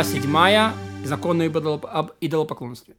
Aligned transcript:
глава 0.00 0.72
7, 1.02 1.04
законы 1.04 1.52
об 1.52 2.12
идолопоклонстве. 2.22 2.94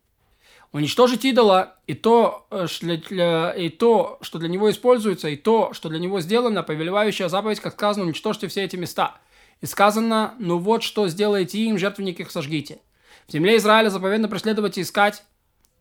Уничтожить 0.71 1.26
идола 1.26 1.76
и 1.88 1.96
то, 1.96 2.46
э, 2.52 2.68
для, 3.10 3.50
и 3.52 3.70
то, 3.70 4.20
что 4.21 4.38
для 4.38 4.48
него 4.48 4.70
используется, 4.70 5.28
и 5.28 5.36
то, 5.36 5.74
что 5.74 5.90
для 5.90 5.98
него 5.98 6.22
сделано, 6.22 6.62
повелевающая 6.62 7.28
заповедь, 7.28 7.60
как 7.60 7.74
сказано, 7.74 8.06
уничтожьте 8.06 8.48
все 8.48 8.66
эти 8.66 8.75
места. 8.75 9.16
И 9.61 9.66
сказано, 9.66 10.36
ну 10.38 10.60
вот 10.60 10.84
что 10.84 11.07
сделаете 11.07 11.57
им, 11.57 11.79
жертвенник 11.79 12.20
их 12.20 12.29
сожгите. 12.29 12.78
В 13.28 13.32
земле 13.32 13.57
Израиля 13.57 13.89
заповедно 13.89 14.28
преследовать 14.28 14.78
и 14.78 14.82
искать 14.82 15.24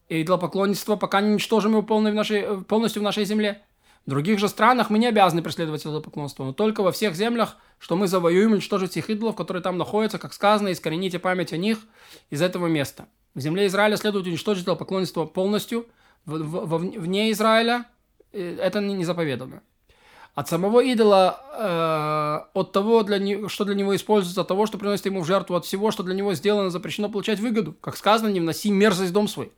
идолопоклонничество, 0.08 0.96
пока 0.96 1.20
не 1.20 1.32
уничтожим 1.32 1.72
его 1.72 1.82
полностью 1.82 3.02
в 3.02 3.04
нашей 3.04 3.24
земле. 3.26 3.60
В 4.06 4.10
других 4.10 4.38
же 4.38 4.48
странах 4.48 4.90
мы 4.90 4.98
не 4.98 5.06
обязаны 5.06 5.42
преследовать 5.42 5.82
идолопоклонство, 5.82 6.44
но 6.44 6.52
только 6.52 6.82
во 6.82 6.90
всех 6.90 7.14
землях, 7.14 7.56
что 7.78 7.96
мы 7.96 8.08
завоюем, 8.08 8.52
уничтожить 8.52 8.92
всех 8.92 9.10
идолов, 9.10 9.36
которые 9.36 9.62
там 9.62 9.78
находятся, 9.78 10.18
как 10.18 10.32
сказано, 10.32 10.72
искорените 10.72 11.18
память 11.18 11.52
о 11.52 11.56
них 11.56 11.78
из 12.30 12.40
этого 12.40 12.66
места. 12.66 13.06
В 13.34 13.40
земле 13.40 13.66
Израиля 13.66 13.96
следует 13.96 14.26
уничтожить 14.26 14.64
поклонничество 14.64 15.26
полностью, 15.26 15.86
в, 16.26 16.38
в, 16.38 16.78
вне 16.78 17.30
Израиля 17.32 17.86
э, 18.32 18.58
это 18.60 18.80
не 18.80 19.04
заповедано. 19.04 19.62
От 20.34 20.48
самого 20.48 20.80
идола, 20.82 21.40
э, 22.54 22.58
от 22.58 22.72
того, 22.72 23.02
для 23.02 23.18
не, 23.18 23.48
что 23.48 23.64
для 23.64 23.74
него 23.74 23.94
используется, 23.96 24.42
от 24.42 24.48
того, 24.48 24.66
что 24.66 24.78
приносит 24.78 25.06
ему 25.06 25.22
в 25.22 25.26
жертву, 25.26 25.56
от 25.56 25.64
всего, 25.64 25.90
что 25.90 26.02
для 26.02 26.14
него 26.14 26.34
сделано, 26.34 26.70
запрещено 26.70 27.08
получать 27.08 27.40
выгоду. 27.40 27.74
Как 27.80 27.96
сказано, 27.96 28.28
не 28.28 28.40
вноси 28.40 28.70
мерзость 28.70 29.10
в 29.10 29.14
дом 29.14 29.28
свой. 29.28 29.52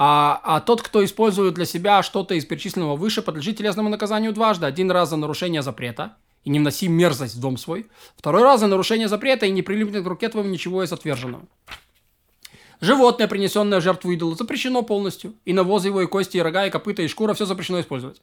А, 0.00 0.40
а 0.44 0.60
тот, 0.60 0.80
кто 0.80 1.04
использует 1.04 1.54
для 1.54 1.64
себя 1.64 2.04
что-то 2.04 2.34
из 2.34 2.44
перечисленного 2.44 2.94
выше, 2.94 3.20
подлежит 3.20 3.58
телесному 3.58 3.88
наказанию 3.88 4.32
дважды. 4.32 4.64
Один 4.64 4.92
раз 4.92 5.10
за 5.10 5.16
нарушение 5.16 5.60
запрета, 5.60 6.14
и 6.44 6.50
не 6.50 6.60
вноси 6.60 6.86
мерзость 6.86 7.34
в 7.34 7.40
дом 7.40 7.56
свой. 7.56 7.88
Второй 8.16 8.44
раз 8.44 8.60
за 8.60 8.68
нарушение 8.68 9.08
запрета, 9.08 9.46
и 9.46 9.50
не 9.50 9.62
прилипнет 9.62 10.04
к 10.04 10.06
руке 10.06 10.28
твоему 10.28 10.50
ничего 10.50 10.84
из 10.84 10.92
отверженного. 10.92 11.42
Животное, 12.80 13.26
принесенное 13.26 13.80
в 13.80 13.82
жертву 13.82 14.12
идолу, 14.12 14.36
запрещено 14.36 14.82
полностью. 14.82 15.34
И 15.44 15.52
навоз 15.52 15.84
его, 15.84 16.00
и 16.00 16.06
кости, 16.06 16.36
и 16.36 16.42
рога, 16.42 16.64
и 16.64 16.70
копыта, 16.70 17.02
и 17.02 17.08
шкура, 17.08 17.34
все 17.34 17.44
запрещено 17.44 17.80
использовать. 17.80 18.22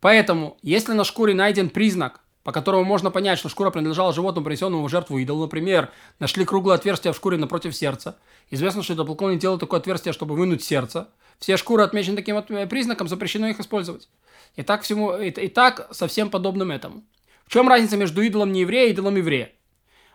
Поэтому, 0.00 0.56
если 0.62 0.94
на 0.94 1.04
шкуре 1.04 1.34
найден 1.34 1.68
признак, 1.68 2.21
по 2.44 2.52
которому 2.52 2.84
можно 2.84 3.10
понять, 3.10 3.38
что 3.38 3.48
шкура 3.48 3.70
принадлежала 3.70 4.12
животному, 4.12 4.44
принесенному 4.44 4.84
в 4.84 4.90
жертву 4.90 5.18
идолу, 5.18 5.42
например, 5.42 5.90
нашли 6.18 6.44
круглое 6.44 6.76
отверстие 6.76 7.12
в 7.12 7.16
шкуре 7.16 7.36
напротив 7.36 7.74
сердца, 7.74 8.18
известно, 8.50 8.82
что 8.82 8.94
идолопоклонник 8.94 9.38
делал 9.38 9.58
такое 9.58 9.80
отверстие, 9.80 10.12
чтобы 10.12 10.34
вынуть 10.34 10.62
сердце, 10.62 11.08
все 11.38 11.56
шкуры 11.56 11.82
отмечены 11.82 12.16
таким 12.16 12.36
э, 12.36 12.66
признаком, 12.66 13.08
запрещено 13.08 13.48
их 13.48 13.60
использовать. 13.60 14.08
И 14.56 14.62
так, 14.62 14.82
всему, 14.82 15.16
и, 15.16 15.30
и 15.30 15.48
так 15.48 15.88
совсем 15.92 16.30
подобным 16.30 16.70
этому. 16.70 17.02
В 17.46 17.52
чем 17.52 17.68
разница 17.68 17.96
между 17.96 18.22
идолом 18.22 18.52
нееврея 18.52 18.88
и 18.88 18.90
идолом 18.90 19.16
еврея? 19.16 19.52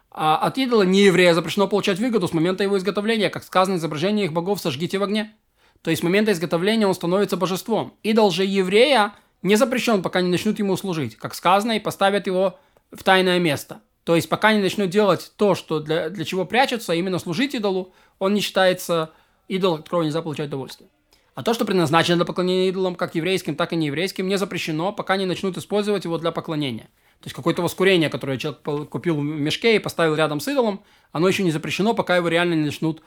А 0.10 0.38
от 0.38 0.58
идола 0.58 0.84
нееврея 0.84 1.34
запрещено 1.34 1.68
получать 1.68 2.00
выгоду 2.00 2.28
с 2.28 2.34
момента 2.34 2.64
его 2.64 2.78
изготовления, 2.78 3.30
как 3.30 3.44
сказано, 3.44 3.76
изображение 3.76 4.26
их 4.26 4.34
богов 4.34 4.60
сожгите 4.60 4.98
в 4.98 5.04
огне. 5.04 5.36
То 5.82 5.92
есть 5.92 6.02
с 6.02 6.04
момента 6.04 6.32
изготовления 6.32 6.88
он 6.88 6.96
становится 6.96 7.38
божеством. 7.38 7.94
Идол 8.04 8.32
же 8.32 8.44
еврея 8.44 9.14
не 9.42 9.56
запрещен, 9.56 10.02
пока 10.02 10.22
не 10.22 10.30
начнут 10.30 10.60
ему 10.60 10.76
служить, 10.78 11.16
как 11.16 11.36
сказано, 11.36 11.74
и 11.74 11.80
поставят 11.80 12.28
его 12.28 12.60
в 12.92 13.04
тайное 13.04 13.40
место. 13.40 13.82
То 14.04 14.16
есть 14.16 14.30
пока 14.30 14.54
не 14.54 14.62
начнут 14.62 14.90
делать 14.90 15.34
то, 15.36 15.54
что 15.54 15.80
для, 15.80 16.10
для 16.10 16.24
чего 16.24 16.46
прячутся, 16.46 16.94
именно 16.94 17.20
служить 17.20 17.56
идолу, 17.56 17.94
он 18.20 18.34
не 18.34 18.42
считается 18.42 19.12
идолом, 19.48 19.80
от 19.80 19.84
которого 19.84 20.04
нельзя 20.04 20.22
получать 20.22 20.48
удовольствие. 20.48 20.90
А 21.36 21.44
то, 21.44 21.54
что 21.54 21.66
предназначено 21.66 22.16
для 22.16 22.26
поклонения 22.26 22.70
идолам, 22.70 22.96
как 22.96 23.14
еврейским, 23.16 23.56
так 23.56 23.74
и 23.74 23.76
нееврейским, 23.76 24.28
не 24.28 24.38
запрещено, 24.38 24.92
пока 24.92 25.18
не 25.18 25.26
начнут 25.26 25.58
использовать 25.58 26.06
его 26.06 26.18
для 26.18 26.32
поклонения. 26.32 26.86
То 27.20 27.26
есть 27.26 27.36
какое-то 27.36 27.62
воскурение, 27.62 28.10
которое 28.10 28.38
человек 28.38 28.62
купил 28.90 29.18
в 29.18 29.24
мешке 29.24 29.76
и 29.76 29.80
поставил 29.80 30.16
рядом 30.16 30.40
с 30.40 30.48
идолом, 30.48 30.84
оно 31.12 31.28
еще 31.28 31.44
не 31.44 31.52
запрещено, 31.52 31.94
пока 31.94 32.16
его 32.16 32.28
реально 32.28 32.54
не 32.54 32.66
начнут 32.66 33.04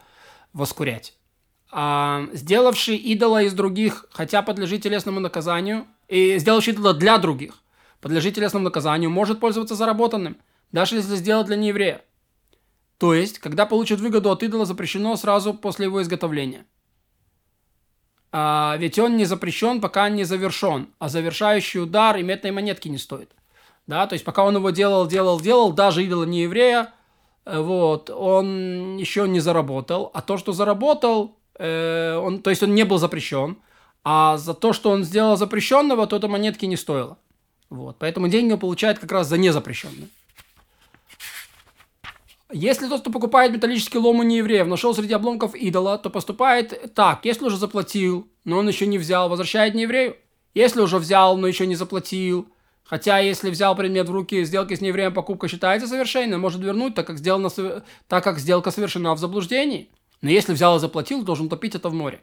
воскурять. 0.53 1.15
А, 1.71 2.27
сделавший 2.33 2.97
идола 2.97 3.43
из 3.43 3.53
других, 3.53 4.05
хотя 4.11 4.41
подлежит 4.41 4.83
телесному 4.83 5.19
наказанию, 5.19 5.87
и 6.11 6.37
сделавший 6.39 6.73
идола 6.73 6.93
для 6.93 7.17
других, 7.17 7.63
подлежит 8.01 8.35
телесному 8.35 8.65
наказанию, 8.65 9.09
может 9.09 9.39
пользоваться 9.39 9.75
заработанным, 9.75 10.35
даже 10.73 10.97
если 10.97 11.15
сделать 11.15 11.47
для 11.47 11.55
нееврея. 11.55 12.01
То 12.97 13.13
есть, 13.13 13.39
когда 13.39 13.65
получит 13.65 14.01
выгоду 14.01 14.29
от 14.29 14.43
идола, 14.43 14.65
запрещено 14.65 15.15
сразу 15.15 15.53
после 15.53 15.85
его 15.85 16.01
изготовления. 16.01 16.65
А, 18.33 18.75
ведь 18.77 18.99
он 18.99 19.15
не 19.15 19.23
запрещен, 19.23 19.79
пока 19.79 20.09
не 20.09 20.25
завершен, 20.25 20.89
а 20.99 21.07
завершающий 21.07 21.81
удар 21.81 22.17
и 22.17 22.23
медной 22.23 22.51
монетки 22.51 22.89
не 22.89 22.97
стоит. 22.97 23.31
Да, 23.87 24.05
то 24.05 24.13
есть 24.13 24.25
пока 24.25 24.43
он 24.43 24.55
его 24.55 24.69
делал, 24.69 25.07
делал, 25.07 25.39
делал, 25.39 25.71
даже 25.71 26.03
идола 26.03 26.25
не 26.25 26.43
еврея, 26.43 26.93
э, 27.45 27.57
вот, 27.57 28.09
он 28.09 28.97
еще 28.97 29.29
не 29.29 29.39
заработал. 29.39 30.11
А 30.13 30.21
то, 30.21 30.37
что 30.37 30.51
заработал, 30.51 31.37
э, 31.55 32.15
он, 32.15 32.41
то 32.41 32.49
есть 32.49 32.63
он 32.63 32.75
не 32.75 32.83
был 32.83 32.97
запрещен. 32.97 33.57
А 34.03 34.37
за 34.37 34.53
то, 34.53 34.73
что 34.73 34.89
он 34.89 35.03
сделал 35.03 35.37
запрещенного, 35.37 36.07
то 36.07 36.15
это 36.15 36.27
монетки 36.27 36.65
не 36.65 36.77
стоило. 36.77 37.17
Вот, 37.69 37.97
поэтому 37.99 38.27
деньги 38.27 38.53
он 38.53 38.59
получает 38.59 38.99
как 38.99 39.11
раз 39.11 39.27
за 39.27 39.37
незапрещенные. 39.37 40.07
Если 42.51 42.89
тот, 42.89 43.01
кто 43.01 43.11
покупает 43.11 43.53
металлический 43.53 43.97
лом 43.97 44.19
у 44.19 44.23
неевреев, 44.23 44.67
нашел 44.67 44.93
среди 44.93 45.13
обломков 45.13 45.55
идола, 45.55 45.97
то 45.97 46.09
поступает 46.09 46.93
так. 46.93 47.23
Если 47.23 47.45
уже 47.45 47.57
заплатил, 47.57 48.27
но 48.43 48.57
он 48.57 48.67
еще 48.67 48.87
не 48.87 48.97
взял, 48.97 49.29
возвращает 49.29 49.73
нееврею. 49.73 50.17
Если 50.53 50.81
уже 50.81 50.97
взял, 50.97 51.37
но 51.37 51.47
еще 51.47 51.65
не 51.65 51.75
заплатил, 51.75 52.49
Хотя, 52.91 53.19
если 53.19 53.49
взял 53.49 53.73
предмет 53.73 54.09
в 54.09 54.11
руки, 54.11 54.43
сделки 54.43 54.73
с 54.75 54.81
неевреем 54.81 55.13
покупка 55.13 55.47
считается 55.47 55.87
совершенной, 55.87 56.37
может 56.37 56.59
вернуть, 56.59 56.93
так 56.93 57.07
как, 57.07 57.19
сделано, 57.19 57.49
так 58.09 58.21
как 58.21 58.37
сделка 58.37 58.69
совершена 58.69 59.15
в 59.15 59.17
заблуждении. 59.17 59.89
Но 60.19 60.29
если 60.29 60.51
взял 60.51 60.75
и 60.75 60.79
заплатил, 60.81 61.23
должен 61.23 61.47
топить 61.47 61.73
это 61.73 61.87
в 61.87 61.93
море. 61.93 62.21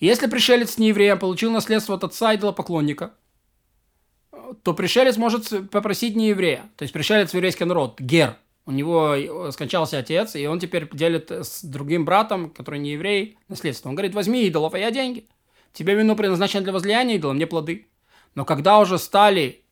Если 0.00 0.26
пришелец 0.26 0.72
с 0.72 0.78
неевреем 0.78 1.18
получил 1.18 1.50
наследство 1.50 1.94
от 1.94 2.04
отца 2.04 2.32
идола-поклонника, 2.34 3.14
то 4.62 4.74
пришелец 4.74 5.16
может 5.16 5.70
попросить 5.70 6.16
нееврея, 6.16 6.70
то 6.76 6.82
есть 6.82 6.92
пришелец 6.92 7.30
в 7.30 7.34
еврейский 7.34 7.64
народ, 7.64 8.00
гер. 8.00 8.36
У 8.66 8.72
него 8.72 9.50
скончался 9.50 9.98
отец, 9.98 10.36
и 10.36 10.46
он 10.46 10.58
теперь 10.58 10.88
делит 10.90 11.30
с 11.30 11.62
другим 11.62 12.06
братом, 12.06 12.48
который 12.48 12.80
не 12.80 12.92
еврей, 12.92 13.36
наследство. 13.48 13.90
Он 13.90 13.94
говорит, 13.94 14.14
возьми 14.14 14.46
идолов, 14.46 14.72
а 14.72 14.78
я 14.78 14.90
деньги. 14.90 15.28
Тебе 15.74 15.94
вино 15.94 16.16
предназначено 16.16 16.62
для 16.62 16.72
возлияния 16.72 17.16
идола, 17.16 17.34
мне 17.34 17.46
плоды. 17.46 17.88
Но 18.34 18.46
когда 18.46 18.78
уже 18.78 18.98
стали 18.98 19.64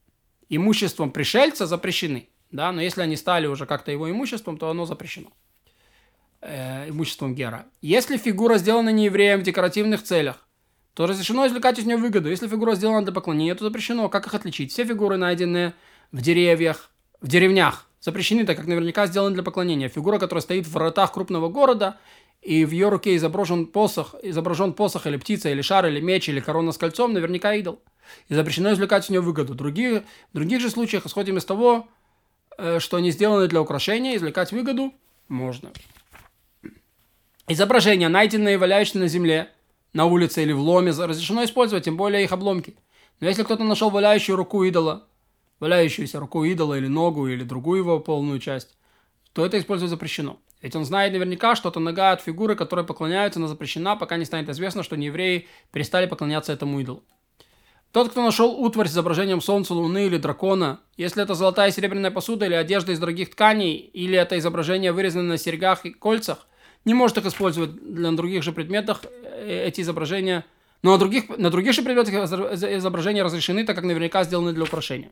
имуществом 0.51 1.11
пришельца 1.11 1.67
запрещены. 1.67 2.29
Да? 2.51 2.71
Но 2.73 2.83
если 2.83 3.01
они 3.01 3.17
стали 3.17 3.47
уже 3.47 3.65
как-то 3.65 3.91
его 3.91 4.11
имуществом, 4.11 4.59
то 4.59 4.69
оно 4.69 4.85
запрещено. 4.85 5.31
Э, 6.45 6.89
имуществом 6.89 7.37
Гера. 7.37 7.67
Если 7.83 8.17
фигура 8.17 8.59
сделана 8.59 8.89
не 8.89 9.05
евреем 9.05 9.39
в 9.39 9.43
декоративных 9.45 10.03
целях, 10.03 10.45
то 10.93 11.07
разрешено 11.07 11.47
извлекать 11.47 11.79
из 11.79 11.87
нее 11.87 11.97
выгоду. 11.97 12.29
Если 12.29 12.49
фигура 12.49 12.75
сделана 12.75 13.05
для 13.05 13.13
поклонения, 13.13 13.55
то 13.55 13.65
запрещено. 13.65 14.09
Как 14.09 14.27
их 14.27 14.35
отличить? 14.35 14.73
Все 14.73 14.85
фигуры, 14.85 15.17
найденные 15.17 15.73
в 16.11 16.21
деревьях, 16.21 16.91
в 17.21 17.29
деревнях, 17.29 17.87
запрещены, 18.01 18.45
так 18.45 18.57
как 18.57 18.67
наверняка 18.67 19.07
сделаны 19.07 19.35
для 19.35 19.45
поклонения. 19.45 19.89
Фигура, 19.89 20.19
которая 20.19 20.43
стоит 20.43 20.67
в 20.67 20.73
воротах 20.73 21.13
крупного 21.13 21.49
города, 21.49 21.99
и 22.41 22.65
в 22.65 22.73
ее 22.73 22.89
руке 22.89 23.15
изображен 23.15 23.67
посох, 23.67 24.17
изображен 24.21 24.73
посох 24.73 25.07
или 25.07 25.19
птица, 25.19 25.49
или 25.49 25.63
шар, 25.63 25.87
или 25.87 26.01
меч, 26.01 26.29
или 26.29 26.41
корона 26.41 26.73
с 26.73 26.77
кольцом, 26.77 27.13
наверняка 27.13 27.55
идол 27.55 27.79
и 28.29 28.35
запрещено 28.35 28.73
извлекать 28.73 29.05
из 29.05 29.11
нее 29.11 29.21
выгоду. 29.21 29.55
Другие, 29.55 30.03
в 30.33 30.35
других 30.35 30.61
же 30.61 30.71
случаях 30.71 31.07
исходим 31.07 31.37
из 31.37 31.45
того, 31.45 31.89
э, 32.59 32.81
что 32.81 32.97
они 32.97 33.13
сделаны 33.13 33.47
для 33.47 33.63
украшения, 33.63 34.17
извлекать 34.17 34.51
выгоду 34.51 34.93
можно. 35.29 35.71
Изображения, 37.53 38.09
найденные 38.09 38.55
и 38.55 38.57
валяющиеся 38.57 38.99
на 38.99 39.09
земле, 39.09 39.51
на 39.93 40.07
улице 40.07 40.43
или 40.43 40.53
в 40.53 40.61
ломе, 40.61 40.91
разрешено 40.91 41.45
использовать, 41.45 41.85
тем 41.85 41.97
более 41.97 42.25
их 42.25 42.33
обломки. 42.33 42.77
Но 43.21 43.29
если 43.29 43.43
кто-то 43.43 43.65
нашел 43.65 43.91
валяющую 43.91 44.37
руку 44.37 44.65
идола, 44.65 45.07
валяющуюся 45.61 46.19
руку 46.19 46.45
идола 46.45 46.79
или 46.79 46.87
ногу, 46.87 47.29
или 47.29 47.45
другую 47.45 47.81
его 47.81 48.01
полную 48.01 48.39
часть, 48.39 48.77
то 49.33 49.45
это 49.45 49.59
использовать 49.59 49.91
запрещено. 49.91 50.39
Ведь 50.61 50.77
он 50.77 50.85
знает 50.85 51.13
наверняка, 51.13 51.57
что 51.57 51.69
это 51.69 51.81
нога 51.81 52.13
от 52.13 52.23
фигуры, 52.23 52.55
которой 52.55 52.87
поклоняются, 52.87 53.41
она 53.41 53.49
запрещена, 53.49 53.97
пока 53.97 54.17
не 54.17 54.25
станет 54.25 54.49
известно, 54.49 54.83
что 54.83 54.97
неевреи 54.97 55.49
перестали 55.73 56.07
поклоняться 56.07 56.53
этому 56.53 56.81
идолу. 56.81 57.03
Тот, 57.91 58.11
кто 58.11 58.23
нашел 58.23 58.51
утварь 58.59 58.89
с 58.89 58.93
изображением 58.93 59.43
солнца, 59.43 59.75
луны 59.75 60.07
или 60.07 60.17
дракона, 60.17 60.81
если 60.97 61.23
это 61.23 61.35
золотая 61.35 61.69
и 61.69 61.73
серебряная 61.73 62.11
посуда 62.11 62.47
или 62.47 62.55
одежда 62.55 62.93
из 62.93 62.99
дорогих 62.99 63.31
тканей, 63.31 63.77
или 63.77 64.17
это 64.17 64.39
изображение 64.39 64.93
вырезано 64.93 65.25
на 65.25 65.37
серьгах 65.37 65.85
и 65.85 65.91
кольцах, 65.91 66.47
не 66.85 66.95
может 66.95 67.19
их 67.19 67.27
использовать 67.27 67.73
для 67.95 68.11
других 68.13 68.43
же 68.43 68.53
предметах 68.53 69.03
э, 69.05 69.67
эти 69.67 69.81
изображения. 69.81 70.45
Но 70.83 70.93
на 70.93 70.99
других, 70.99 71.29
на 71.29 71.51
других 71.51 71.75
же 71.75 71.83
предметах 71.83 72.15
изображения 72.15 73.23
разрешены, 73.23 73.65
так 73.65 73.77
как 73.77 73.85
наверняка 73.85 74.25
сделаны 74.25 74.53
для 74.53 74.65
украшения. 74.65 75.11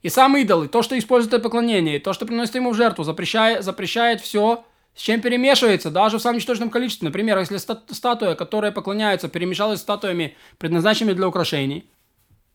И 0.00 0.08
сам 0.08 0.36
идол, 0.36 0.64
и 0.64 0.68
то, 0.68 0.82
что 0.82 0.98
использует 0.98 1.30
для 1.30 1.38
поклонения, 1.40 1.96
и 1.96 2.00
то, 2.00 2.12
что 2.12 2.26
приносит 2.26 2.54
ему 2.54 2.72
в 2.72 2.74
жертву, 2.74 3.04
запрещает, 3.04 3.62
запрещает 3.62 4.20
все 4.20 4.64
с 4.94 5.00
чем 5.00 5.20
перемешивается 5.20 5.90
даже 5.90 6.18
в 6.18 6.22
самом 6.22 6.36
ничтожном 6.36 6.70
количестве. 6.70 7.06
Например, 7.08 7.38
если 7.38 7.56
статуя, 7.56 8.34
которая 8.34 8.72
поклоняется, 8.72 9.28
перемешалась 9.28 9.78
с 9.78 9.82
статуями, 9.82 10.36
предназначенными 10.58 11.14
для 11.14 11.28
украшений, 11.28 11.90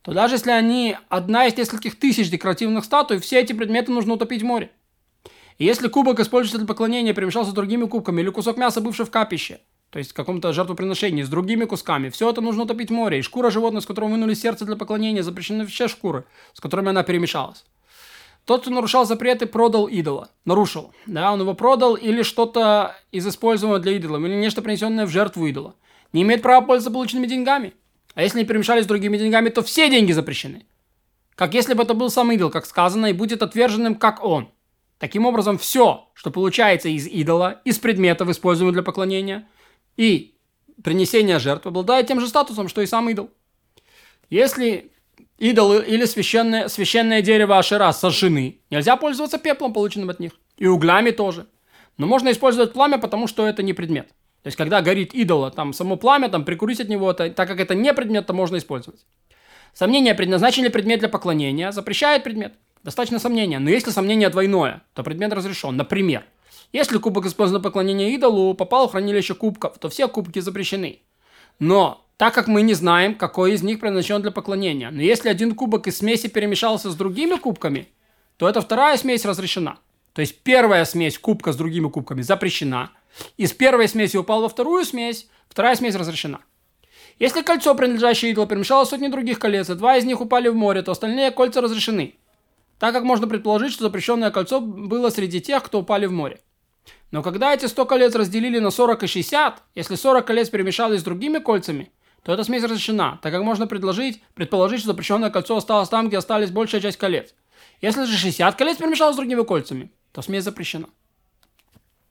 то 0.02 0.12
даже 0.12 0.36
если 0.36 0.52
они 0.52 0.96
одна 1.08 1.46
из 1.46 1.56
нескольких 1.56 1.98
тысяч 1.98 2.30
декоративных 2.30 2.84
статуй, 2.84 3.18
все 3.18 3.40
эти 3.40 3.52
предметы 3.52 3.90
нужно 3.90 4.14
утопить 4.14 4.42
в 4.42 4.46
море. 4.46 4.70
И 5.58 5.64
если 5.64 5.88
кубок 5.88 6.20
используется 6.20 6.58
для 6.58 6.66
поклонения, 6.66 7.12
перемешался 7.12 7.50
с 7.50 7.54
другими 7.54 7.84
кубками, 7.86 8.20
или 8.20 8.30
кусок 8.30 8.56
мяса, 8.56 8.80
бывший 8.80 9.04
в 9.04 9.10
капище, 9.10 9.60
то 9.90 9.98
есть 9.98 10.12
в 10.12 10.14
каком-то 10.14 10.52
жертвоприношении, 10.52 11.22
с 11.22 11.28
другими 11.28 11.64
кусками, 11.64 12.10
все 12.10 12.30
это 12.30 12.40
нужно 12.40 12.62
утопить 12.62 12.90
в 12.90 12.92
море. 12.92 13.18
И 13.18 13.22
шкура 13.22 13.50
животного, 13.50 13.80
с 13.80 13.86
которого 13.86 14.10
вынули 14.10 14.34
сердце 14.34 14.64
для 14.64 14.76
поклонения, 14.76 15.22
запрещены 15.22 15.66
все 15.66 15.88
шкуры, 15.88 16.24
с 16.52 16.60
которыми 16.60 16.90
она 16.90 17.02
перемешалась. 17.02 17.64
Тот, 18.44 18.62
кто 18.62 18.70
нарушал 18.70 19.04
запреты, 19.04 19.46
продал 19.46 19.88
идола. 19.88 20.30
Нарушил. 20.44 20.94
Да, 21.06 21.32
он 21.32 21.40
его 21.40 21.54
продал 21.54 21.96
или 21.96 22.22
что-то 22.22 22.96
из 23.12 23.26
используемого 23.26 23.78
для 23.78 23.92
идола, 23.92 24.18
или 24.24 24.34
нечто 24.34 24.62
принесенное 24.62 25.06
в 25.06 25.10
жертву 25.10 25.46
идола. 25.46 25.74
Не 26.12 26.22
имеет 26.22 26.40
права 26.40 26.64
пользоваться 26.64 26.92
полученными 26.92 27.26
деньгами. 27.26 27.74
А 28.14 28.22
если 28.22 28.38
не 28.38 28.44
перемешались 28.46 28.84
с 28.84 28.88
другими 28.88 29.18
деньгами, 29.18 29.48
то 29.48 29.62
все 29.62 29.90
деньги 29.90 30.12
запрещены. 30.12 30.66
Как 31.34 31.52
если 31.52 31.74
бы 31.74 31.82
это 31.82 31.94
был 31.94 32.10
сам 32.10 32.32
идол, 32.32 32.50
как 32.50 32.64
сказано, 32.64 33.06
и 33.06 33.12
будет 33.12 33.42
отверженным, 33.42 33.94
как 33.94 34.24
он. 34.24 34.48
Таким 34.98 35.26
образом, 35.26 35.58
все, 35.58 36.08
что 36.14 36.30
получается 36.30 36.88
из 36.88 37.06
идола, 37.06 37.60
из 37.64 37.78
предметов, 37.78 38.28
используемых 38.28 38.74
для 38.74 38.82
поклонения, 38.82 39.46
и 39.96 40.34
принесения 40.82 41.38
жертв, 41.38 41.66
обладает 41.66 42.06
тем 42.06 42.20
же 42.20 42.26
статусом, 42.28 42.68
что 42.68 42.82
и 42.82 42.86
сам 42.86 43.08
идол. 43.08 43.30
Если 44.28 44.90
идолы 45.38 45.84
или 45.84 46.04
священное, 46.04 46.68
священное 46.68 47.22
дерево 47.22 47.58
Ашера 47.58 47.92
сожжены, 47.92 48.60
нельзя 48.70 48.96
пользоваться 48.96 49.38
пеплом, 49.38 49.72
полученным 49.72 50.10
от 50.10 50.20
них. 50.20 50.32
И 50.56 50.66
углями 50.66 51.10
тоже. 51.10 51.46
Но 51.96 52.06
можно 52.06 52.30
использовать 52.30 52.72
пламя, 52.72 52.98
потому 52.98 53.28
что 53.28 53.46
это 53.46 53.62
не 53.62 53.72
предмет. 53.72 54.08
То 54.42 54.48
есть, 54.48 54.56
когда 54.56 54.82
горит 54.82 55.14
идола, 55.14 55.50
там 55.50 55.72
само 55.72 55.96
пламя, 55.96 56.28
там 56.28 56.44
прикурить 56.44 56.80
от 56.80 56.88
него, 56.88 57.12
то, 57.12 57.28
так 57.30 57.48
как 57.48 57.60
это 57.60 57.74
не 57.74 57.92
предмет, 57.92 58.26
то 58.26 58.32
можно 58.32 58.56
использовать. 58.56 59.00
Сомнение, 59.74 60.14
предназначен 60.14 60.64
ли 60.64 60.70
предмет 60.70 61.00
для 61.00 61.08
поклонения, 61.08 61.70
запрещает 61.70 62.24
предмет. 62.24 62.54
Достаточно 62.82 63.18
сомнения. 63.18 63.58
Но 63.58 63.70
если 63.70 63.90
сомнение 63.90 64.28
двойное, 64.28 64.82
то 64.94 65.02
предмет 65.02 65.32
разрешен. 65.32 65.76
Например, 65.76 66.24
если 66.72 66.98
кубок 66.98 67.26
использован 67.26 67.60
для 67.60 67.68
поклонения 67.68 68.14
идолу, 68.14 68.54
попал 68.54 68.88
в 68.88 68.92
хранилище 68.92 69.34
кубков, 69.34 69.78
то 69.78 69.88
все 69.88 70.08
кубки 70.08 70.38
запрещены. 70.38 71.00
Но 71.58 72.04
так 72.18 72.34
как 72.34 72.48
мы 72.48 72.62
не 72.62 72.74
знаем, 72.74 73.14
какой 73.14 73.54
из 73.54 73.62
них 73.62 73.80
предназначен 73.80 74.20
для 74.22 74.30
поклонения. 74.30 74.90
Но 74.90 75.00
если 75.00 75.28
один 75.28 75.54
кубок 75.54 75.86
из 75.86 75.98
смеси 75.98 76.28
перемешался 76.28 76.90
с 76.90 76.94
другими 76.94 77.36
кубками, 77.36 77.88
то 78.36 78.48
эта 78.48 78.60
вторая 78.60 78.96
смесь 78.96 79.24
разрешена. 79.24 79.78
То 80.12 80.20
есть 80.20 80.42
первая 80.42 80.84
смесь 80.84 81.18
кубка 81.18 81.52
с 81.52 81.56
другими 81.56 81.88
кубками 81.88 82.22
запрещена. 82.22 82.90
Из 83.36 83.52
первой 83.52 83.88
смеси 83.88 84.16
упал 84.16 84.42
во 84.42 84.48
вторую 84.48 84.84
смесь, 84.84 85.28
вторая 85.48 85.76
смесь 85.76 85.94
разрешена. 85.94 86.40
Если 87.18 87.42
кольцо, 87.42 87.74
принадлежащее 87.74 88.32
идолу, 88.32 88.46
перемешалось 88.46 88.88
сотни 88.88 89.08
других 89.08 89.38
колец, 89.38 89.70
и 89.70 89.74
два 89.74 89.96
из 89.96 90.04
них 90.04 90.20
упали 90.20 90.48
в 90.48 90.54
море, 90.54 90.82
то 90.82 90.92
остальные 90.92 91.30
кольца 91.30 91.60
разрешены. 91.60 92.16
Так 92.78 92.94
как 92.94 93.02
можно 93.02 93.26
предположить, 93.26 93.72
что 93.72 93.84
запрещенное 93.84 94.30
кольцо 94.30 94.60
было 94.60 95.10
среди 95.10 95.40
тех, 95.40 95.62
кто 95.62 95.80
упали 95.80 96.06
в 96.06 96.12
море. 96.12 96.40
Но 97.10 97.22
когда 97.22 97.54
эти 97.54 97.66
100 97.66 97.86
колец 97.86 98.14
разделили 98.14 98.58
на 98.58 98.70
40 98.70 99.02
и 99.02 99.06
60, 99.06 99.62
если 99.74 99.94
40 99.94 100.26
колец 100.26 100.50
перемешались 100.50 101.00
с 101.00 101.04
другими 101.04 101.38
кольцами, 101.38 101.90
то 102.22 102.32
эта 102.32 102.44
смесь 102.44 102.62
разрешена, 102.62 103.18
так 103.22 103.32
как 103.32 103.42
можно 103.42 103.66
предложить, 103.66 104.22
предположить, 104.34 104.80
что 104.80 104.88
запрещенное 104.88 105.30
кольцо 105.30 105.56
осталось 105.56 105.88
там, 105.88 106.08
где 106.08 106.18
остались 106.18 106.50
большая 106.50 106.80
часть 106.80 106.98
колец. 106.98 107.34
Если 107.80 108.04
же 108.04 108.16
60 108.16 108.54
колец 108.56 108.76
перемешалось 108.76 109.14
с 109.14 109.18
другими 109.18 109.42
кольцами, 109.42 109.90
то 110.12 110.22
смесь 110.22 110.44
запрещена. 110.44 110.88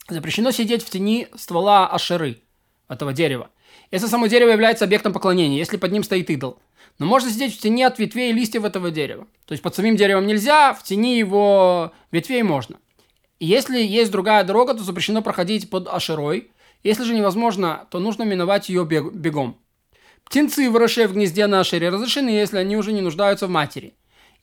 Запрещено 0.09 0.51
сидеть 0.51 0.83
в 0.83 0.89
тени 0.89 1.27
ствола 1.35 1.87
ашеры, 1.87 2.41
этого 2.87 3.13
дерева. 3.13 3.49
Если 3.91 4.07
само 4.07 4.27
дерево 4.27 4.49
является 4.49 4.85
объектом 4.85 5.13
поклонения, 5.13 5.57
если 5.57 5.77
под 5.77 5.91
ним 5.91 6.03
стоит 6.03 6.29
идол. 6.29 6.59
Но 6.99 7.05
можно 7.05 7.29
сидеть 7.29 7.55
в 7.55 7.59
тени 7.59 7.83
от 7.83 7.99
ветвей 7.99 8.31
и 8.31 8.33
листьев 8.33 8.65
этого 8.65 8.91
дерева. 8.91 9.27
То 9.45 9.53
есть 9.53 9.63
под 9.63 9.75
самим 9.75 9.95
деревом 9.95 10.27
нельзя, 10.27 10.73
в 10.73 10.83
тени 10.83 11.17
его 11.17 11.93
ветвей 12.11 12.43
можно. 12.43 12.77
Если 13.39 13.79
есть 13.79 14.11
другая 14.11 14.43
дорога, 14.43 14.73
то 14.73 14.83
запрещено 14.83 15.21
проходить 15.21 15.69
под 15.69 15.87
Ашерой. 15.87 16.51
Если 16.83 17.03
же 17.03 17.13
невозможно, 17.13 17.87
то 17.91 17.99
нужно 17.99 18.23
миновать 18.23 18.69
ее 18.69 18.83
бегом. 18.85 19.57
Птенцы, 20.25 20.69
выросшие 20.69 21.07
в 21.07 21.13
гнезде 21.13 21.47
на 21.47 21.59
Ашере, 21.59 21.89
разрешены, 21.89 22.29
если 22.29 22.57
они 22.57 22.75
уже 22.75 22.91
не 22.91 23.01
нуждаются 23.01 23.47
в 23.47 23.49
матери. 23.49 23.93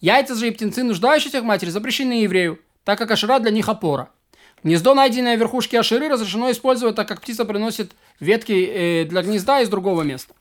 Яйца 0.00 0.34
же 0.34 0.48
и 0.48 0.50
птенцы, 0.50 0.82
нуждающиеся 0.82 1.40
в 1.40 1.44
матери, 1.44 1.70
запрещены 1.70 2.22
еврею, 2.22 2.60
так 2.84 2.98
как 2.98 3.10
Ашера 3.10 3.38
для 3.38 3.50
них 3.50 3.68
опора. 3.68 4.10
Гнездо, 4.64 4.94
найденное 4.94 5.36
в 5.36 5.40
верхушке 5.40 5.78
Ашеры, 5.78 6.08
разрешено 6.08 6.50
использовать, 6.50 6.96
так 6.96 7.06
как 7.06 7.20
птица 7.20 7.44
приносит 7.44 7.92
ветки 8.18 8.52
э, 8.52 9.04
для 9.04 9.22
гнезда 9.22 9.60
из 9.60 9.68
другого 9.68 10.02
места. 10.02 10.34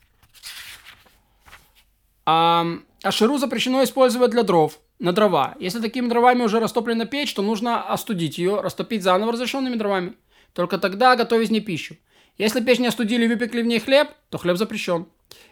А 2.24 2.66
Ашеру 3.02 3.36
запрещено 3.36 3.84
использовать 3.84 4.30
для 4.30 4.42
дров 4.42 4.78
на 4.98 5.12
дрова. 5.12 5.54
Если 5.60 5.78
такими 5.78 6.08
дровами 6.08 6.42
уже 6.42 6.58
растоплена 6.58 7.04
печь, 7.04 7.34
то 7.34 7.42
нужно 7.42 7.82
остудить 7.82 8.38
ее, 8.38 8.62
растопить 8.62 9.02
заново 9.02 9.32
разрешенными 9.32 9.76
дровами. 9.76 10.14
Только 10.54 10.78
тогда 10.78 11.16
готовить 11.16 11.50
не 11.50 11.60
пищу. 11.60 11.96
Если 12.38 12.64
печь 12.64 12.78
не 12.78 12.86
остудили 12.86 13.26
и 13.26 13.28
выпекли 13.28 13.60
в 13.60 13.66
ней 13.66 13.78
хлеб, 13.78 14.08
то 14.30 14.38
хлеб 14.38 14.56
запрещен. 14.56 15.06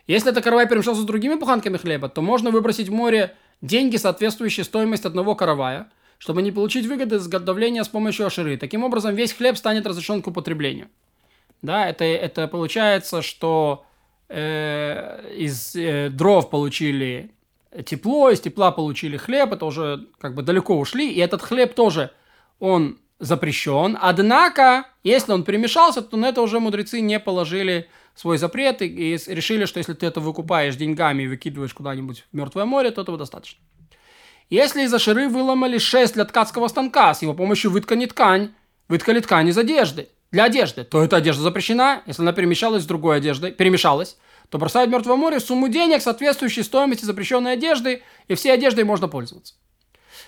Если 0.07 0.31
это 0.31 0.41
каравай 0.41 0.67
перемешался 0.67 1.03
с 1.03 1.05
другими 1.05 1.35
буханками 1.35 1.77
хлеба, 1.77 2.09
то 2.09 2.23
можно 2.23 2.51
выбросить 2.51 2.89
в 2.89 2.93
море 2.93 3.37
деньги, 3.61 3.97
соответствующие 3.97 4.65
стоимости 4.65 5.07
одного 5.07 5.35
каравая, 5.35 5.91
чтобы 6.23 6.41
не 6.43 6.53
получить 6.53 6.87
выгоды 6.87 7.19
с 7.19 7.27
готовления 7.27 7.83
с 7.83 7.89
помощью 7.89 8.27
аширы. 8.27 8.57
Таким 8.57 8.85
образом, 8.85 9.13
весь 9.17 9.33
хлеб 9.33 9.57
станет 9.57 9.85
разрешен 9.87 10.23
к 10.23 10.29
употреблению. 10.29 10.87
Да, 11.63 11.89
это, 11.89 12.05
это 12.05 12.47
получается, 12.47 13.23
что 13.23 13.85
э, 14.29 15.35
из 15.37 15.75
э, 15.75 16.11
дров 16.11 16.49
получили 16.49 17.33
тепло, 17.85 18.31
из 18.31 18.41
тепла 18.41 18.71
получили 18.71 19.17
хлеб, 19.17 19.53
это 19.53 19.67
уже 19.67 20.07
как 20.21 20.37
бы 20.37 20.43
далеко 20.43 20.79
ушли, 20.79 21.11
и 21.13 21.19
этот 21.19 21.43
хлеб 21.43 21.75
тоже, 21.75 22.13
он 22.61 23.01
запрещен. 23.19 23.99
Однако, 24.01 24.87
если 25.03 25.33
он 25.33 25.43
перемешался, 25.43 26.03
то 26.03 26.17
на 26.17 26.27
это 26.27 26.41
уже 26.41 26.61
мудрецы 26.61 27.01
не 27.01 27.19
положили 27.19 27.89
свой 28.15 28.39
запрет 28.39 28.81
и, 28.81 28.87
и 28.87 29.17
решили, 29.27 29.65
что 29.65 29.79
если 29.79 29.95
ты 29.95 30.07
это 30.07 30.21
выкупаешь 30.21 30.77
деньгами 30.77 31.25
и 31.25 31.27
выкидываешь 31.27 31.75
куда-нибудь 31.75 32.27
в 32.31 32.37
Мертвое 32.37 32.65
море, 32.65 32.93
то 32.93 33.03
этого 33.03 33.19
достаточно. 33.19 33.59
Если 34.53 34.83
из-за 34.83 34.99
ширы 34.99 35.31
выломали 35.31 35.79
шесть 35.79 36.13
для 36.13 36.27
ткацкого 36.27 36.69
станка, 36.69 37.15
с 37.15 37.23
его 37.23 37.33
помощью 37.33 37.71
выткани 37.71 38.05
ткань, 38.05 38.53
выткали 38.87 39.21
ткань 39.21 39.49
из 39.49 39.57
одежды, 39.57 40.11
для 40.31 40.45
одежды, 40.45 40.85
то 40.85 41.03
эта 41.03 41.17
одежда 41.17 41.43
запрещена, 41.43 42.03
если 42.05 42.21
она 42.21 42.35
перемешалась 42.35 42.83
с 42.83 42.87
другой 42.87 43.17
одеждой, 43.17 43.53
перемешалась, 43.53 44.19
то 44.51 44.59
бросают 44.59 44.91
в 44.91 44.93
Мертвое 44.93 45.17
море 45.17 45.41
сумму 45.41 45.69
денег, 45.69 46.03
соответствующей 46.03 46.65
стоимости 46.65 47.07
запрещенной 47.07 47.55
одежды, 47.55 48.03
и 48.29 48.35
всей 48.35 48.53
одеждой 48.53 48.85
можно 48.85 49.09
пользоваться. 49.09 49.55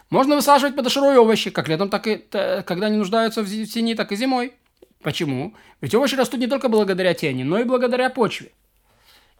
Можно 0.08 0.36
высаживать 0.36 0.74
под 0.74 0.96
овощи, 0.96 1.50
как 1.50 1.68
летом, 1.68 1.90
так 1.90 2.06
и 2.06 2.16
когда 2.66 2.86
они 2.86 2.96
нуждаются 2.96 3.42
в 3.42 3.46
тени, 3.66 3.94
так 3.94 4.10
и 4.10 4.16
зимой. 4.16 4.54
Почему? 5.02 5.54
Ведь 5.82 5.94
овощи 5.94 6.14
растут 6.14 6.40
не 6.40 6.46
только 6.46 6.70
благодаря 6.70 7.12
тени, 7.12 7.42
но 7.42 7.58
и 7.58 7.64
благодаря 7.64 8.08
почве. 8.08 8.52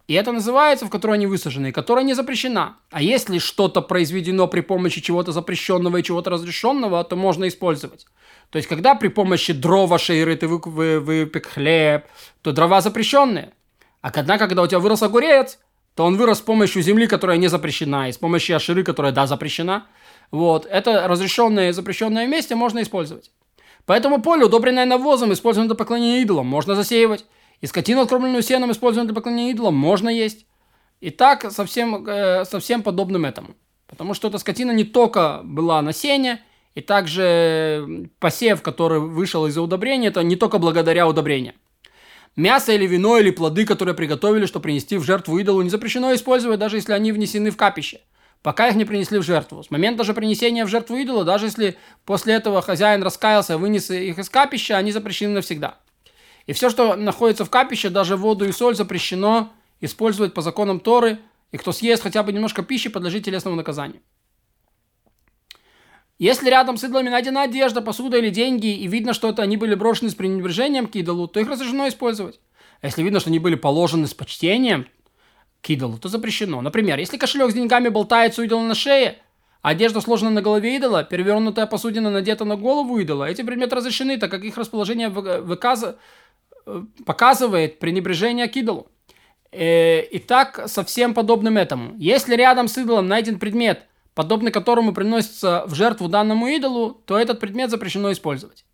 И 0.07 0.13
это 0.13 0.31
называется, 0.31 0.85
в 0.85 0.89
которой 0.89 1.13
они 1.13 1.25
высажены, 1.25 1.71
которая 1.71 2.05
не 2.05 2.13
запрещена. 2.13 2.77
А 2.91 3.01
если 3.01 3.39
что-то 3.39 3.81
произведено 3.81 4.47
при 4.47 4.61
помощи 4.61 5.01
чего-то 5.01 5.31
запрещенного 5.31 5.97
и 5.97 6.03
чего-то 6.03 6.29
разрешенного, 6.29 7.03
то 7.03 7.15
можно 7.15 7.47
использовать. 7.47 8.05
То 8.51 8.57
есть, 8.57 8.69
когда 8.69 8.93
при 8.93 9.07
помощи 9.07 9.53
дрова 9.53 9.97
шейры 9.97 10.35
ты 10.35 10.47
выпек 10.47 11.47
хлеб, 11.47 12.05
то 12.43 12.51
дрова 12.51 12.81
запрещенные. 12.81 13.53
А 14.01 14.11
когда, 14.11 14.37
когда 14.37 14.61
у 14.61 14.67
тебя 14.67 14.79
вырос 14.79 15.01
огурец, 15.01 15.57
то 15.95 16.05
он 16.05 16.17
вырос 16.17 16.37
с 16.37 16.41
помощью 16.41 16.83
земли, 16.83 17.07
которая 17.07 17.37
не 17.37 17.47
запрещена, 17.47 18.09
и 18.09 18.11
с 18.11 18.17
помощью 18.17 18.55
аширы, 18.55 18.83
которая, 18.83 19.11
да, 19.11 19.25
запрещена. 19.25 19.87
Вот, 20.29 20.67
это 20.67 21.07
разрешенное 21.07 21.69
и 21.69 21.73
запрещенное 21.73 22.27
месте 22.27 22.53
можно 22.53 22.81
использовать. 22.83 23.31
Поэтому 23.85 24.21
поле, 24.21 24.45
удобренное 24.45 24.85
навозом, 24.85 25.33
используемое 25.33 25.69
для 25.69 25.75
поклонения 25.75 26.21
идолам, 26.21 26.45
можно 26.45 26.75
засеивать. 26.75 27.25
И 27.61 27.67
скотину, 27.67 28.01
откормленную 28.01 28.43
сеном, 28.43 28.71
используемую 28.71 29.07
для 29.07 29.15
поклонения 29.15 29.51
идолам, 29.51 29.75
можно 29.75 30.09
есть. 30.09 30.45
И 31.01 31.09
так 31.09 31.51
совсем, 31.51 32.05
э, 32.07 32.45
совсем 32.45 32.83
подобным 32.83 33.25
этому. 33.25 33.55
Потому 33.87 34.13
что 34.13 34.27
эта 34.27 34.37
скотина 34.37 34.71
не 34.71 34.83
только 34.83 35.41
была 35.43 35.81
на 35.81 35.93
сене, 35.93 36.41
и 36.73 36.81
также 36.81 38.09
посев, 38.19 38.61
который 38.61 38.99
вышел 38.99 39.45
из-за 39.47 39.61
удобрения, 39.61 40.09
это 40.09 40.23
не 40.23 40.35
только 40.35 40.57
благодаря 40.57 41.07
удобрению. 41.07 41.53
Мясо 42.35 42.73
или 42.73 42.85
вино 42.85 43.17
или 43.17 43.31
плоды, 43.31 43.65
которые 43.65 43.95
приготовили, 43.95 44.45
чтобы 44.45 44.63
принести 44.63 44.97
в 44.97 45.03
жертву 45.03 45.37
идолу, 45.39 45.61
не 45.61 45.69
запрещено 45.69 46.13
использовать, 46.13 46.59
даже 46.59 46.75
если 46.75 46.91
они 46.91 47.13
внесены 47.13 47.49
в 47.49 47.55
капище, 47.55 48.01
пока 48.41 48.67
их 48.67 48.75
не 48.75 48.83
принесли 48.83 49.19
в 49.19 49.23
жертву. 49.23 49.63
С 49.63 49.71
момента 49.71 50.03
же 50.03 50.13
принесения 50.13 50.65
в 50.65 50.69
жертву 50.69 50.97
идола, 50.97 51.23
даже 51.23 51.45
если 51.45 51.77
после 52.03 52.33
этого 52.33 52.61
хозяин 52.61 53.03
раскаялся 53.03 53.57
вынес 53.57 53.89
их 53.89 54.19
из 54.19 54.29
капища, 54.29 54.75
они 54.75 54.91
запрещены 54.91 55.33
навсегда. 55.33 55.79
И 56.45 56.53
все, 56.53 56.69
что 56.69 56.95
находится 56.95 57.45
в 57.45 57.49
капище, 57.49 57.89
даже 57.89 58.15
воду 58.15 58.45
и 58.45 58.51
соль, 58.51 58.75
запрещено 58.75 59.51
использовать 59.81 60.33
по 60.33 60.41
законам 60.41 60.79
Торы, 60.79 61.19
и 61.51 61.57
кто 61.57 61.71
съест 61.71 62.03
хотя 62.03 62.23
бы 62.23 62.31
немножко 62.31 62.63
пищи, 62.63 62.89
подлежит 62.89 63.25
телесному 63.25 63.55
наказанию. 63.55 64.01
Если 66.17 66.49
рядом 66.49 66.77
с 66.77 66.83
идолами 66.83 67.09
найдена 67.09 67.43
одежда, 67.43 67.81
посуда 67.81 68.17
или 68.17 68.29
деньги, 68.29 68.67
и 68.67 68.87
видно, 68.87 69.13
что 69.13 69.29
это 69.29 69.41
они 69.41 69.57
были 69.57 69.75
брошены 69.75 70.09
с 70.09 70.15
пренебрежением 70.15 70.87
к 70.87 70.95
идолу, 70.95 71.27
то 71.27 71.39
их 71.39 71.49
разрешено 71.49 71.87
использовать. 71.87 72.39
А 72.81 72.87
если 72.87 73.03
видно, 73.03 73.19
что 73.19 73.29
они 73.29 73.39
были 73.39 73.55
положены 73.55 74.07
с 74.07 74.13
почтением 74.13 74.87
к 75.61 75.69
идолу, 75.69 75.97
то 75.97 76.07
запрещено. 76.07 76.61
Например, 76.61 76.97
если 76.99 77.17
кошелек 77.17 77.51
с 77.51 77.53
деньгами 77.53 77.89
болтается 77.89 78.41
у 78.41 78.45
идола 78.45 78.61
на 78.61 78.75
шее, 78.75 79.17
одежда 79.61 79.99
сложена 79.99 80.29
на 80.29 80.41
голове 80.41 80.77
идола, 80.77 81.03
перевернутая 81.03 81.65
посудина 81.65 82.09
надета 82.09 82.45
на 82.45 82.55
голову 82.55 82.97
идола, 82.99 83.25
эти 83.25 83.41
предметы 83.41 83.75
разрешены, 83.75 84.17
так 84.17 84.31
как 84.31 84.43
их 84.43 84.57
расположение 84.57 85.09
выказ... 85.09 85.95
Э, 86.65 86.83
показывает 87.05 87.79
пренебрежение 87.79 88.47
к 88.47 88.55
идолу. 88.55 88.87
Э, 89.51 90.01
и 90.01 90.19
так 90.19 90.67
со 90.67 90.83
всем 90.83 91.13
подобным 91.13 91.57
этому. 91.57 91.93
Если 91.97 92.35
рядом 92.35 92.67
с 92.67 92.77
идолом 92.77 93.07
найден 93.07 93.37
предмет, 93.37 93.85
подобный 94.15 94.51
которому 94.51 94.93
приносится 94.93 95.65
в 95.67 95.75
жертву 95.75 96.07
данному 96.07 96.47
идолу, 96.47 97.01
то 97.05 97.19
этот 97.19 97.39
предмет 97.39 97.69
запрещено 97.69 98.11
использовать. 98.11 98.65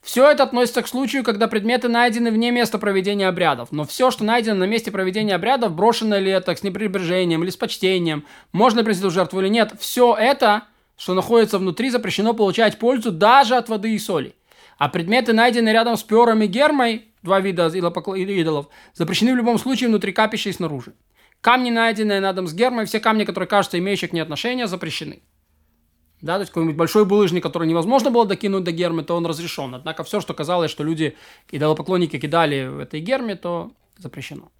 Все 0.00 0.30
это 0.30 0.44
относится 0.44 0.82
к 0.82 0.88
случаю, 0.88 1.24
когда 1.24 1.46
предметы 1.46 1.88
найдены 1.88 2.30
вне 2.30 2.50
места 2.52 2.78
проведения 2.78 3.28
обрядов. 3.28 3.70
Но 3.70 3.84
все, 3.84 4.10
что 4.10 4.24
найдено 4.24 4.56
на 4.56 4.64
месте 4.64 4.90
проведения 4.90 5.34
обрядов, 5.34 5.74
брошено 5.74 6.18
ли 6.18 6.30
это 6.30 6.54
с 6.54 6.62
непребрежением 6.62 7.42
или 7.42 7.50
с 7.50 7.56
почтением, 7.56 8.24
можно 8.52 8.82
принести 8.82 9.04
в 9.04 9.10
жертву 9.10 9.40
или 9.40 9.48
нет, 9.48 9.72
все 9.78 10.16
это, 10.16 10.62
что 10.96 11.12
находится 11.12 11.58
внутри, 11.58 11.90
запрещено 11.90 12.32
получать 12.32 12.78
пользу 12.78 13.10
даже 13.10 13.56
от 13.56 13.68
воды 13.68 13.94
и 13.94 13.98
соли. 13.98 14.34
А 14.80 14.88
предметы, 14.88 15.34
найденные 15.34 15.74
рядом 15.74 15.98
с 15.98 16.02
пером 16.02 16.40
и 16.40 16.46
гермой, 16.46 17.04
два 17.22 17.38
вида 17.40 17.68
идолов, 17.68 18.68
запрещены 18.94 19.34
в 19.34 19.36
любом 19.36 19.58
случае 19.58 19.90
внутри 19.90 20.10
капища 20.10 20.48
и 20.48 20.54
снаружи. 20.54 20.94
Камни, 21.42 21.68
найденные 21.68 22.18
рядом 22.20 22.46
с 22.46 22.54
гермой, 22.54 22.86
все 22.86 22.98
камни, 22.98 23.24
которые 23.24 23.46
кажутся 23.46 23.78
имеющие 23.78 24.08
к 24.08 24.14
ней 24.14 24.20
отношения, 24.22 24.66
запрещены. 24.66 25.20
Да, 26.22 26.36
то 26.36 26.40
есть 26.40 26.52
какой-нибудь 26.52 26.78
большой 26.78 27.04
булыжник, 27.04 27.42
который 27.42 27.68
невозможно 27.68 28.10
было 28.10 28.24
докинуть 28.24 28.64
до 28.64 28.72
гермы, 28.72 29.02
то 29.02 29.16
он 29.16 29.26
разрешен. 29.26 29.74
Однако 29.74 30.02
все, 30.02 30.18
что 30.22 30.32
казалось, 30.32 30.70
что 30.70 30.82
люди 30.82 31.14
идолопоклонники 31.50 32.18
кидали 32.18 32.66
в 32.66 32.78
этой 32.78 33.00
герме, 33.00 33.36
то 33.36 33.72
запрещено. 33.98 34.50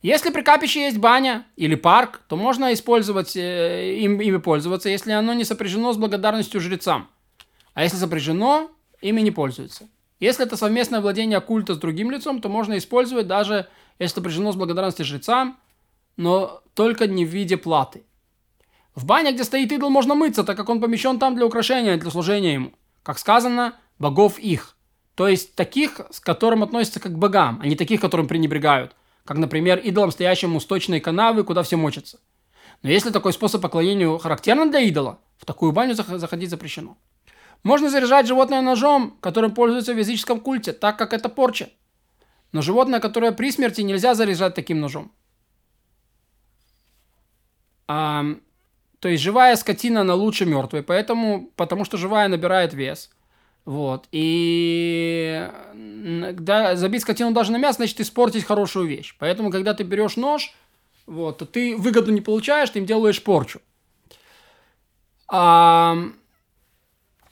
Если 0.00 0.30
при 0.30 0.40
капище 0.40 0.84
есть 0.84 0.96
баня 0.96 1.44
или 1.56 1.74
парк, 1.74 2.22
то 2.26 2.36
можно 2.36 2.72
использовать, 2.72 3.36
э, 3.36 3.98
им, 3.98 4.18
ими 4.18 4.38
пользоваться, 4.38 4.88
если 4.88 5.12
оно 5.12 5.34
не 5.34 5.44
сопряжено 5.44 5.92
с 5.92 5.98
благодарностью 5.98 6.58
жрецам. 6.58 7.10
А 7.74 7.82
если 7.82 7.98
сопряжено, 7.98 8.70
ими 9.00 9.20
не 9.20 9.30
пользуются. 9.30 9.88
Если 10.20 10.44
это 10.44 10.56
совместное 10.56 11.00
владение 11.00 11.40
культа 11.40 11.74
с 11.74 11.78
другим 11.78 12.10
лицом, 12.10 12.40
то 12.40 12.48
можно 12.48 12.76
использовать 12.76 13.26
даже, 13.26 13.68
если 13.98 14.16
сопряжено 14.16 14.52
с 14.52 14.56
благодарностью 14.56 15.04
жрецам, 15.06 15.58
но 16.16 16.62
только 16.74 17.06
не 17.06 17.24
в 17.24 17.28
виде 17.28 17.56
платы. 17.56 18.02
В 18.94 19.04
бане, 19.04 19.32
где 19.32 19.44
стоит 19.44 19.70
идол, 19.70 19.90
можно 19.90 20.16
мыться, 20.16 20.42
так 20.42 20.56
как 20.56 20.68
он 20.68 20.80
помещен 20.80 21.20
там 21.20 21.36
для 21.36 21.46
украшения, 21.46 21.96
для 21.96 22.10
служения 22.10 22.54
ему. 22.54 22.72
Как 23.04 23.18
сказано, 23.18 23.76
богов 24.00 24.40
их. 24.40 24.76
То 25.14 25.28
есть 25.28 25.54
таких, 25.54 26.00
с 26.10 26.18
которым 26.18 26.64
относятся 26.64 26.98
как 26.98 27.12
к 27.12 27.18
богам, 27.18 27.60
а 27.62 27.66
не 27.66 27.76
таких, 27.76 28.00
которым 28.00 28.26
пренебрегают. 28.26 28.96
Как, 29.24 29.36
например, 29.36 29.78
идолам, 29.78 30.10
стоящим 30.10 30.56
у 30.56 30.60
сточной 30.60 31.00
канавы, 31.00 31.44
куда 31.44 31.62
все 31.62 31.76
мочатся. 31.76 32.18
Но 32.82 32.90
если 32.90 33.10
такой 33.10 33.32
способ 33.32 33.60
поклонения 33.62 34.18
характерен 34.18 34.70
для 34.70 34.80
идола, 34.80 35.18
в 35.36 35.44
такую 35.44 35.72
баню 35.72 35.94
заходить 35.94 36.50
запрещено. 36.50 36.96
Можно 37.62 37.90
заряжать 37.90 38.26
животное 38.26 38.60
ножом, 38.60 39.16
которым 39.20 39.54
пользуются 39.54 39.92
в 39.94 39.98
языческом 39.98 40.40
культе, 40.40 40.72
так 40.72 40.98
как 40.98 41.12
это 41.12 41.28
порча. 41.28 41.70
Но 42.52 42.62
животное, 42.62 43.00
которое 43.00 43.32
при 43.32 43.50
смерти, 43.50 43.82
нельзя 43.82 44.14
заряжать 44.14 44.54
таким 44.54 44.80
ножом. 44.80 45.12
А, 47.86 48.24
то 49.00 49.08
есть 49.08 49.22
живая 49.22 49.56
скотина, 49.56 50.02
она 50.02 50.14
лучше 50.14 50.46
мертвой, 50.46 50.82
поэтому, 50.82 51.50
потому 51.56 51.84
что 51.84 51.96
живая 51.96 52.28
набирает 52.28 52.74
вес. 52.74 53.10
Вот. 53.64 54.08
И 54.12 55.46
да, 55.74 56.74
забить 56.76 57.02
скотину 57.02 57.32
даже 57.32 57.52
на 57.52 57.58
мясо, 57.58 57.76
значит 57.76 58.00
испортить 58.00 58.44
хорошую 58.44 58.86
вещь. 58.86 59.14
Поэтому, 59.18 59.50
когда 59.50 59.74
ты 59.74 59.84
берешь 59.84 60.16
нож, 60.16 60.54
вот, 61.06 61.38
то 61.38 61.46
ты 61.46 61.76
выгоду 61.76 62.10
не 62.12 62.22
получаешь, 62.22 62.70
ты 62.70 62.78
им 62.78 62.86
делаешь 62.86 63.22
порчу. 63.22 63.60
А, 65.30 65.96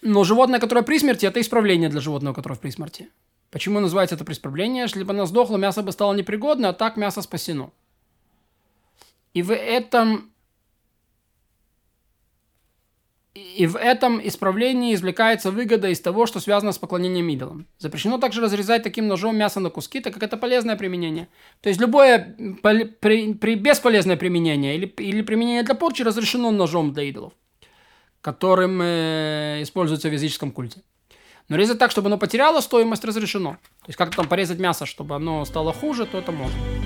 но 0.03 0.25
животное, 0.25 0.61
которое 0.61 0.83
при 0.83 0.99
смерти, 0.99 1.27
это 1.27 1.41
исправление 1.41 1.89
для 1.89 2.01
животного, 2.01 2.35
которое 2.35 2.57
при 2.57 2.71
смерти. 2.71 3.09
Почему 3.51 3.81
называется 3.81 4.17
это 4.17 4.31
исправление? 4.33 4.83
Если 4.83 5.03
бы 5.03 5.13
оно 5.13 5.27
сдохло, 5.27 5.57
мясо 5.57 5.83
бы 5.83 5.93
стало 5.93 6.15
непригодно, 6.15 6.71
а 6.71 6.73
так 6.73 6.97
мясо 6.97 7.23
спасено. 7.23 7.71
И 9.35 9.43
в 9.43 9.53
этом 9.53 10.33
и 13.37 13.67
в 13.67 13.77
этом 13.77 14.27
исправлении 14.27 14.95
извлекается 14.95 15.51
выгода 15.51 15.89
из 15.89 16.01
того, 16.01 16.27
что 16.27 16.41
связано 16.41 16.73
с 16.73 16.79
поклонением 16.79 17.29
идолам. 17.29 17.67
Запрещено 17.79 18.19
также 18.19 18.41
разрезать 18.41 18.83
таким 18.83 19.09
ножом 19.09 19.37
мясо 19.37 19.61
на 19.61 19.69
куски, 19.71 20.01
так 20.01 20.15
как 20.15 20.23
это 20.23 20.37
полезное 20.37 20.77
применение. 20.77 21.29
То 21.61 21.69
есть 21.69 21.81
любое 21.81 22.35
при, 22.63 23.35
при 23.35 23.55
бесполезное 23.55 24.17
применение 24.17 24.77
или, 24.77 24.87
или 24.87 25.23
применение 25.23 25.63
для 25.63 25.75
порчи 25.75 26.03
разрешено 26.03 26.51
ножом 26.51 26.93
для 26.93 27.05
идолов, 27.05 27.35
которым 28.27 28.81
э, 28.83 29.59
используется 29.63 30.09
в 30.09 30.13
языческом 30.13 30.51
культе. 30.51 30.81
Но 31.49 31.57
резать 31.57 31.79
так, 31.79 31.93
чтобы 31.93 32.09
оно 32.09 32.19
потеряло 32.19 32.61
стоимость, 32.61 33.05
разрешено. 33.05 33.53
То 33.53 33.87
есть 33.87 33.97
как-то 33.97 34.17
там 34.17 34.27
порезать 34.27 34.59
мясо, 34.59 34.85
чтобы 34.85 35.15
оно 35.15 35.45
стало 35.45 35.73
хуже, 35.73 36.07
то 36.07 36.19
это 36.19 36.33
можно. 36.33 36.86